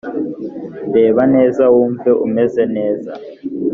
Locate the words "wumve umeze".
1.73-2.63